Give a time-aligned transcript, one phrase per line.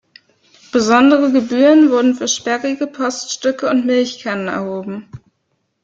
[0.71, 5.07] Besondere Gebühren wurden für sperrige Poststücke und Milchkannen erhoben.